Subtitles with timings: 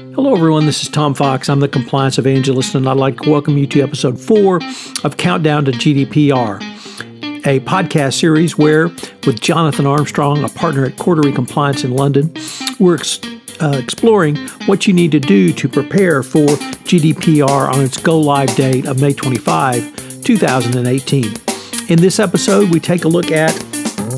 [0.00, 0.64] Hello, everyone.
[0.64, 1.50] This is Tom Fox.
[1.50, 4.58] I'm the compliance evangelist, and I'd like to welcome you to episode four
[5.04, 6.56] of Countdown to GDPR,
[7.46, 8.88] a podcast series where,
[9.26, 12.32] with Jonathan Armstrong, a partner at Cordery Compliance in London,
[12.78, 13.20] we're ex-
[13.60, 16.46] uh, exploring what you need to do to prepare for
[16.86, 21.24] GDPR on its go live date of May 25, 2018.
[21.88, 23.52] In this episode, we take a look at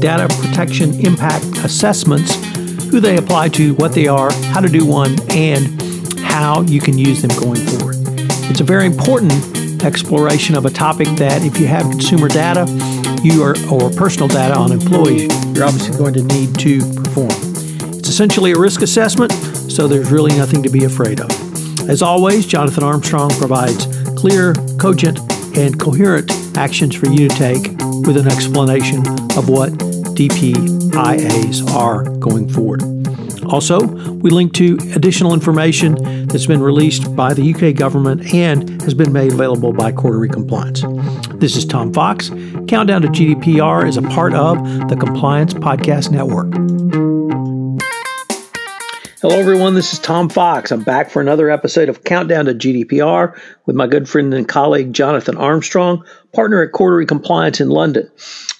[0.01, 2.52] data protection impact assessments
[2.93, 6.99] who they apply to, what they are, how to do one, and how you can
[6.99, 7.97] use them going forward.
[8.51, 12.67] It's a very important exploration of a topic that if you have consumer data
[13.23, 17.31] you are, or personal data on employees, you're obviously going to need to perform.
[17.97, 21.31] It's essentially a risk assessment, so there's really nothing to be afraid of.
[21.89, 23.87] As always, Jonathan Armstrong provides
[24.21, 25.19] clear, cogent,
[25.57, 27.63] and coherent actions for you to take
[28.07, 28.99] with an explanation
[29.39, 32.83] of what DPIAs are going forward.
[33.47, 38.95] Also, we link to additional information that's been released by the UK government and has
[38.95, 40.83] been made available by Cordery Compliance.
[41.35, 42.31] This is Tom Fox.
[42.69, 44.57] Countdown to GDPR is a part of
[44.89, 47.22] the Compliance Podcast Network.
[49.23, 49.75] Hello, everyone.
[49.75, 50.73] This is Tom Fox.
[50.73, 54.93] I'm back for another episode of Countdown to GDPR with my good friend and colleague
[54.93, 58.11] Jonathan Armstrong, partner at Cordery Compliance in London.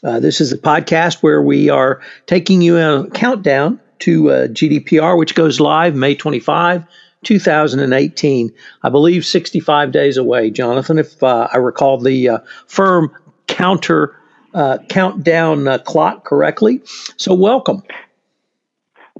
[0.05, 4.47] Uh, this is a podcast where we are taking you on a countdown to uh,
[4.47, 6.87] GDPR, which goes live May 25,
[7.25, 8.55] 2018.
[8.85, 13.11] I believe 65 days away, Jonathan, if uh, I recall the uh, firm
[13.49, 14.17] counter
[14.55, 16.83] uh, countdown uh, clock correctly.
[17.17, 17.83] So, welcome.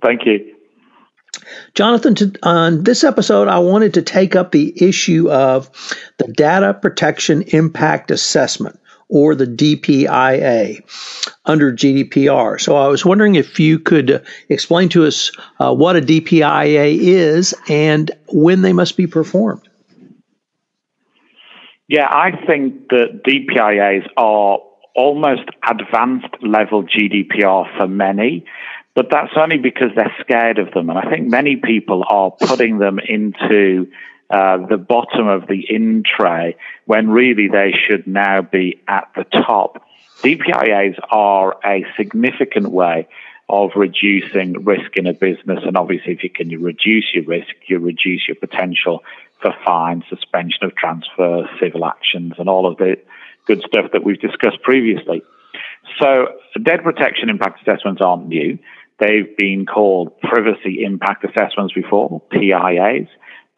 [0.01, 0.55] Thank you.
[1.75, 5.71] Jonathan, to, on this episode, I wanted to take up the issue of
[6.19, 10.83] the Data Protection Impact Assessment or the DPIA
[11.45, 12.59] under GDPR.
[12.61, 17.55] So I was wondering if you could explain to us uh, what a DPIA is
[17.69, 19.69] and when they must be performed.
[21.89, 24.61] Yeah, I think that DPIAs are
[24.95, 28.47] almost advanced level GDPR for many,
[28.95, 30.91] but that's only because they're scared of them.
[30.91, 33.91] And I think many people are putting them into
[34.29, 39.25] uh, the bottom of the in tray when really they should now be at the
[39.25, 39.87] top.
[40.23, 43.09] DPIAs are a significant way
[43.49, 45.61] of reducing risk in a business.
[45.65, 49.03] And obviously, if you can reduce your risk, you reduce your potential
[49.41, 52.97] for fines, suspension of transfer, civil actions, and all of the
[53.47, 55.23] good stuff that we've discussed previously.
[56.01, 56.29] So,
[56.63, 58.59] data protection impact assessments aren't new.
[59.03, 63.09] They've been called privacy impact assessments before, PIAs.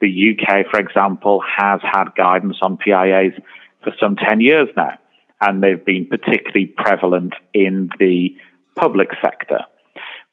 [0.00, 3.34] The UK, for example, has had guidance on PIAs
[3.82, 4.98] for some 10 years now,
[5.42, 8.34] and they've been particularly prevalent in the
[8.74, 9.60] public sector.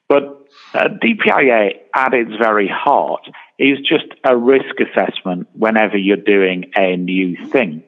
[0.08, 3.28] But uh, DPIA, at its very heart,
[3.58, 7.82] is just a risk assessment whenever you're doing a new thing.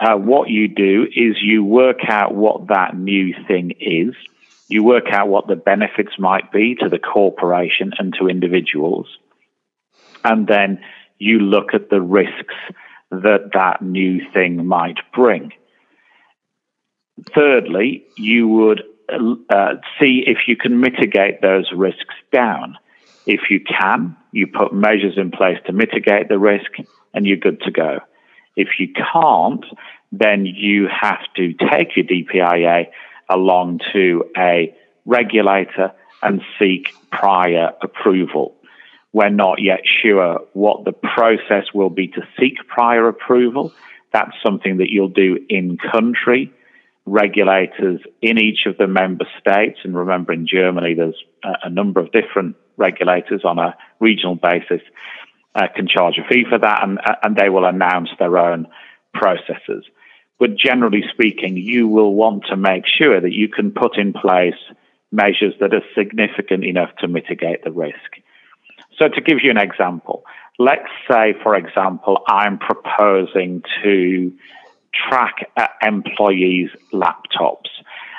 [0.00, 4.14] Uh, what you do is you work out what that new thing is,
[4.68, 9.06] you work out what the benefits might be to the corporation and to individuals
[10.24, 10.82] and then
[11.18, 12.54] you look at the risks
[13.10, 15.52] that that new thing might bring.
[17.34, 18.82] Thirdly, you would
[19.50, 22.76] uh, see if you can mitigate those risks down.
[23.26, 26.72] If you can, you put measures in place to mitigate the risk
[27.12, 28.00] and you're good to go.
[28.56, 29.64] If you can't,
[30.10, 32.86] then you have to take your DPIA
[33.28, 34.74] along to a
[35.04, 35.92] regulator
[36.22, 38.54] and seek prior approval.
[39.12, 43.72] We're not yet sure what the process will be to seek prior approval.
[44.12, 46.52] That's something that you'll do in country.
[47.06, 52.10] Regulators in each of the member states, and remember in Germany there's a, number of
[52.12, 54.80] different regulators on a regional basis,
[55.54, 58.66] uh, can charge a fee for that, and, and they will announce their own
[59.12, 59.84] processes.
[60.44, 64.60] But generally speaking, you will want to make sure that you can put in place
[65.10, 68.20] measures that are significant enough to mitigate the risk.
[68.98, 70.22] So, to give you an example,
[70.58, 74.34] let's say, for example, I'm proposing to
[75.08, 75.50] track
[75.80, 77.70] employees' laptops.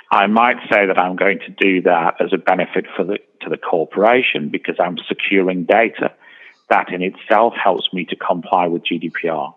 [0.09, 3.51] I might say that I'm going to do that as a benefit for the, to
[3.51, 6.11] the corporation because I'm securing data.
[6.71, 9.53] That in itself helps me to comply with GDPR.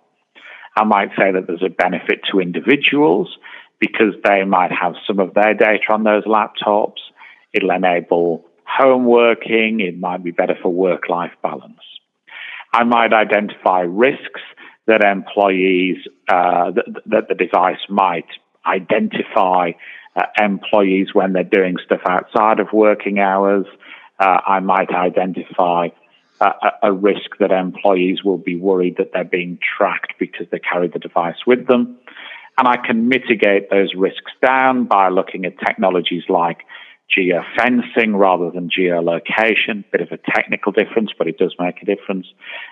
[0.78, 3.36] I might say that there's a benefit to individuals
[3.80, 7.00] because they might have some of their data on those laptops.
[7.52, 11.80] It'll enable home working, it might be better for work life balance.
[12.72, 14.42] I might identify risks
[14.86, 15.96] that employees,
[16.28, 18.26] uh, that, that, the device might
[18.64, 19.72] identify
[20.14, 23.66] uh, employees when they're doing stuff outside of working hours.
[24.20, 25.88] Uh, I might identify
[26.40, 30.88] a, a risk that employees will be worried that they're being tracked because they carry
[30.88, 31.98] the device with them.
[32.56, 36.64] And I can mitigate those risks down by looking at technologies like
[37.16, 39.84] geofencing rather than geolocation.
[39.90, 42.26] Bit of a technical difference, but it does make a difference.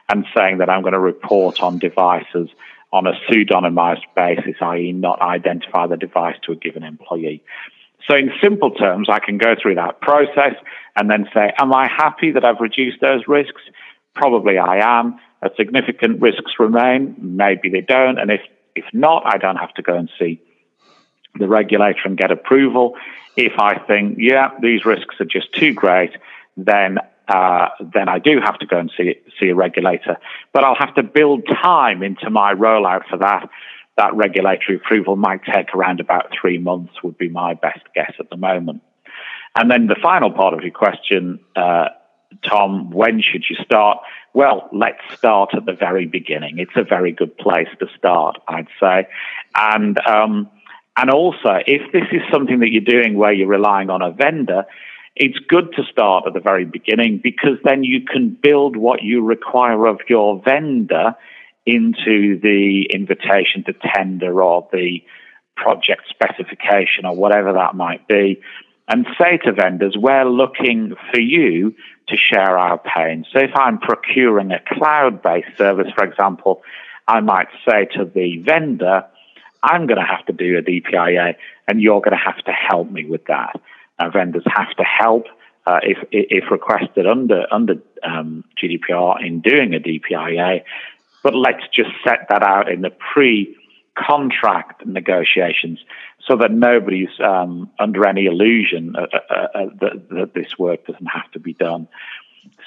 [0.08, 2.48] And saying that I'm going to report on devices
[2.92, 7.42] on a pseudonymized basis, i.e., not identify the device to a given employee.
[8.08, 10.54] So, in simple terms, I can go through that process
[10.94, 13.62] and then say, Am I happy that I've reduced those risks?
[14.14, 15.18] Probably I am.
[15.42, 17.16] A significant risks remain.
[17.18, 18.18] Maybe they don't.
[18.18, 18.40] And if,
[18.74, 20.40] if not, I don't have to go and see
[21.38, 22.96] the regulator and get approval.
[23.36, 26.12] If I think, yeah, these risks are just too great,
[26.56, 26.98] then
[27.28, 30.16] uh, then I do have to go and see see a regulator.
[30.52, 33.48] But I'll have to build time into my rollout for that.
[33.96, 38.30] That regulatory approval might take around about three months, would be my best guess at
[38.30, 38.82] the moment.
[39.54, 41.88] And then the final part of your question, uh,
[42.44, 43.98] Tom, when should you start?
[44.34, 46.58] Well, let's start at the very beginning.
[46.58, 49.08] It's a very good place to start, I'd say.
[49.54, 50.50] And um,
[50.96, 54.64] and also, if this is something that you're doing where you're relying on a vendor,
[55.14, 59.22] it's good to start at the very beginning because then you can build what you
[59.22, 61.14] require of your vendor
[61.66, 65.02] into the invitation to tender or the
[65.56, 68.40] project specification or whatever that might be.
[68.88, 71.74] And say to vendors, we're looking for you
[72.08, 73.24] to share our pain.
[73.32, 76.62] So if I'm procuring a cloud based service, for example,
[77.08, 79.04] I might say to the vendor,
[79.62, 81.34] I'm going to have to do a DPIA,
[81.66, 83.60] and you're going to have to help me with that.
[83.98, 85.26] Now, vendors have to help
[85.66, 87.74] uh, if, if requested under under
[88.04, 90.62] um, GDPR in doing a DPIA,
[91.26, 95.80] but let's just set that out in the pre-contract negotiations
[96.24, 101.06] so that nobody's um, under any illusion uh, uh, uh, that, that, this work doesn't
[101.06, 101.88] have to be done.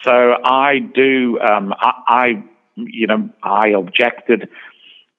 [0.03, 0.11] So
[0.43, 1.39] I do.
[1.39, 2.43] Um, I, I,
[2.75, 4.49] you know, I objected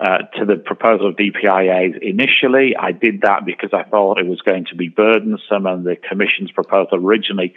[0.01, 2.77] uh, to the proposal of DPIAs initially.
[2.77, 6.51] I did that because I thought it was going to be burdensome, and the Commission's
[6.53, 7.55] proposal originally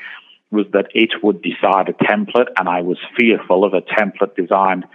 [0.50, 4.86] was that it would decide a template, and I was fearful of a template designed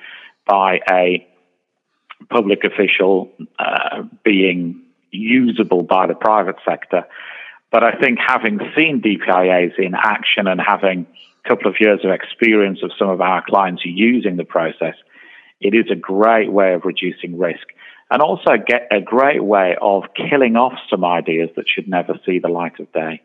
[0.48, 1.26] by a
[2.30, 7.04] public official uh, being usable by the private sector.
[7.70, 11.06] But I think having seen DPIAs in action and having
[11.44, 14.94] a couple of years of experience of some of our clients using the process,
[15.60, 17.66] it is a great way of reducing risk
[18.10, 22.38] and also get a great way of killing off some ideas that should never see
[22.38, 23.20] the light of day.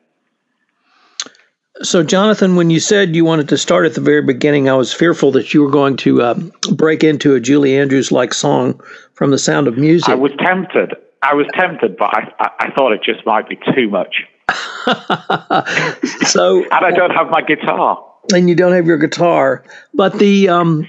[1.82, 4.94] So, Jonathan, when you said you wanted to start at the very beginning, I was
[4.94, 6.40] fearful that you were going to uh,
[6.76, 8.80] break into a Julie Andrews like song
[9.16, 10.08] from The Sound of Music.
[10.08, 10.94] I was tempted.
[11.24, 14.24] I was tempted, but I, I, thought it just might be too much.
[16.28, 18.06] so, and I don't have my guitar.
[18.34, 20.88] And you don't have your guitar, but the um,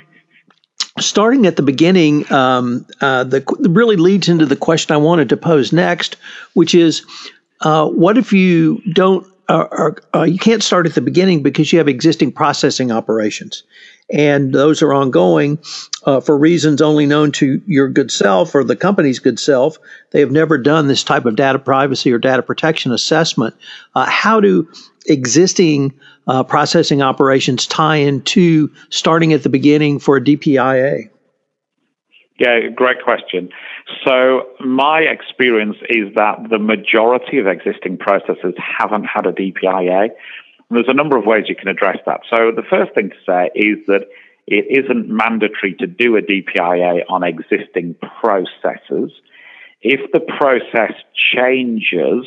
[1.00, 5.36] starting at the beginning, um, uh, the really leads into the question I wanted to
[5.36, 6.16] pose next,
[6.52, 7.06] which is,
[7.62, 9.26] uh, what if you don't?
[9.48, 13.62] Uh, uh, you can't start at the beginning because you have existing processing operations,
[14.10, 15.58] and those are ongoing
[16.04, 19.76] uh, for reasons only known to your good self or the company's good self.
[20.12, 23.54] They have never done this type of data privacy or data protection assessment.
[23.94, 24.66] Uh, how do
[25.06, 25.92] existing
[26.26, 31.10] uh, processing operations tie into starting at the beginning for a DPIA?
[32.38, 33.50] Yeah, great question.
[34.04, 40.08] So, my experience is that the majority of existing processes haven't had a DPIA.
[40.68, 42.22] There's a number of ways you can address that.
[42.28, 44.08] So, the first thing to say is that
[44.48, 49.12] it isn't mandatory to do a DPIA on existing processes.
[49.80, 50.94] If the process
[51.32, 52.26] changes,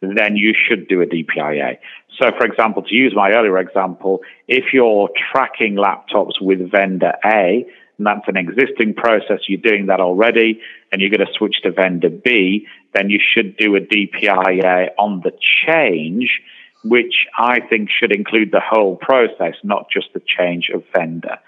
[0.00, 1.78] then you should do a DPIA.
[2.20, 7.64] So, for example, to use my earlier example, if you're tracking laptops with vendor A,
[7.98, 10.60] and that's an existing process, you're doing that already,
[10.90, 15.20] and you're going to switch to vendor B, then you should do a DPIA on
[15.20, 15.32] the
[15.66, 16.40] change,
[16.82, 21.38] which I think should include the whole process, not just the change of vendor.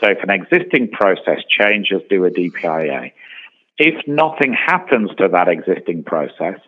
[0.00, 3.12] So, if an existing process changes, do a DPIA.
[3.78, 6.60] If nothing happens to that existing process,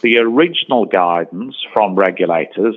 [0.00, 2.76] the original guidance from regulators,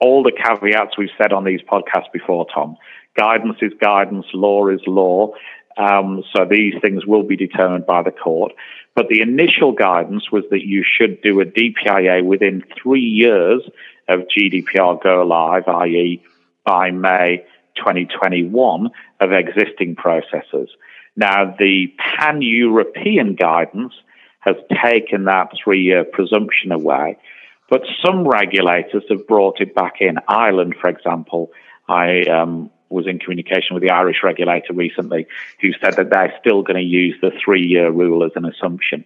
[0.00, 2.76] all the caveats we've said on these podcasts before, Tom,
[3.16, 5.32] guidance is guidance, law is law.
[5.78, 8.52] Um, so these things will be determined by the court.
[8.94, 13.62] But the initial guidance was that you should do a DPIA within three years
[14.08, 16.22] of GDPR go live, i.e.,
[16.64, 17.44] by May
[17.76, 20.70] 2021 of existing processes.
[21.14, 23.92] Now, the pan European guidance
[24.40, 27.18] has taken that three year presumption away.
[27.68, 30.18] But some regulators have brought it back in.
[30.28, 31.50] Ireland, for example,
[31.88, 35.26] I um, was in communication with the Irish regulator recently,
[35.60, 39.04] who said that they're still going to use the three-year rule as an assumption.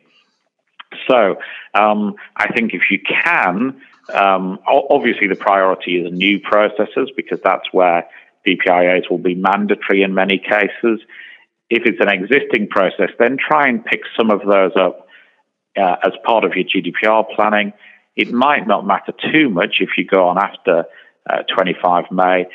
[1.08, 1.36] So
[1.74, 3.80] um, I think if you can,
[4.12, 8.08] um, obviously the priority is new processes because that's where
[8.46, 11.00] DPIAs will be mandatory in many cases.
[11.68, 15.06] If it's an existing process, then try and pick some of those up
[15.76, 17.72] uh, as part of your GDPR planning.
[18.16, 20.84] It might not matter too much if you go on after
[21.28, 22.46] uh, 25 May,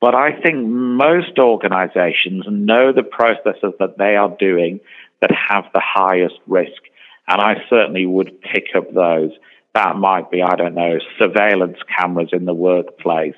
[0.00, 4.80] but I think most organizations know the processes that they are doing
[5.20, 6.82] that have the highest risk.
[7.28, 9.30] And I certainly would pick up those.
[9.74, 13.36] That might be, I don't know, surveillance cameras in the workplace.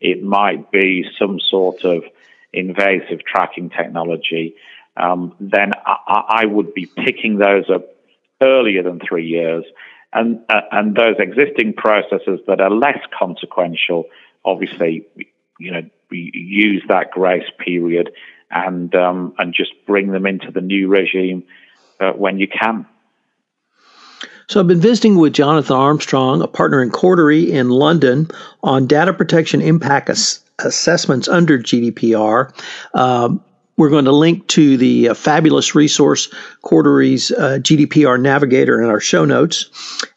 [0.00, 2.04] It might be some sort of
[2.52, 4.54] invasive tracking technology.
[4.96, 7.84] Um, then I, I, would be picking those up
[8.40, 9.64] earlier than three years.
[10.14, 14.04] And, uh, and those existing processes that are less consequential,
[14.44, 15.06] obviously,
[15.58, 18.10] you know, use that grace period
[18.50, 21.42] and um, and just bring them into the new regime
[22.00, 22.86] uh, when you can.
[24.48, 28.28] So I've been visiting with Jonathan Armstrong, a partner in Cordery in London,
[28.62, 32.52] on data protection impact ass- assessments under GDPR.
[32.94, 33.42] Um,
[33.76, 39.00] we're going to link to the uh, fabulous resource Cordery's uh, GDPR Navigator in our
[39.00, 39.70] show notes.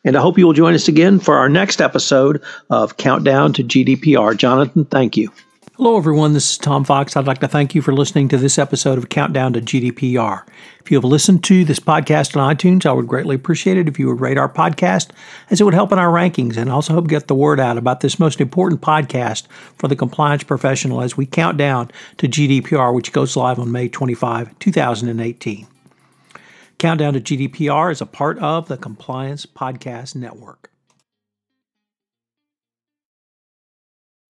[0.03, 3.63] And I hope you will join us again for our next episode of Countdown to
[3.63, 4.37] GDPR.
[4.37, 5.31] Jonathan, thank you.
[5.77, 6.33] Hello, everyone.
[6.33, 7.15] This is Tom Fox.
[7.15, 10.41] I'd like to thank you for listening to this episode of Countdown to GDPR.
[10.79, 13.99] If you have listened to this podcast on iTunes, I would greatly appreciate it if
[13.99, 15.11] you would rate our podcast,
[15.51, 17.99] as it would help in our rankings and also help get the word out about
[17.99, 23.13] this most important podcast for the compliance professional as we count down to GDPR, which
[23.13, 25.67] goes live on May 25, 2018.
[26.79, 30.71] Countdown to GDPR is a part of the Compliance Podcast Network.